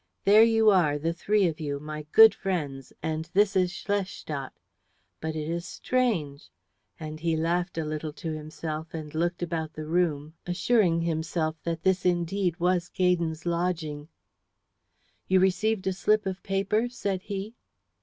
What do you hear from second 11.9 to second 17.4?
indeed was Gaydon's lodging. "You received a slip of paper?" said